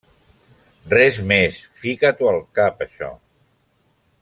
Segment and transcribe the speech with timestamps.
[0.93, 1.59] Res més.
[1.83, 3.13] Fica-t’ho al cap, això.